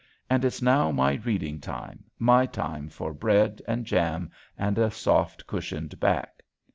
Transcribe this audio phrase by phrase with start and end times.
[0.31, 5.45] And it's now my reading time, my time for bread and jam and a soft
[5.45, 6.41] cushioned back.